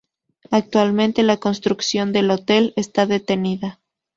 Actualmente 0.49 1.21
la 1.21 1.37
construcción 1.37 2.11
del 2.11 2.31
hotel 2.31 2.73
está 2.75 3.05
detenida. 3.05 3.79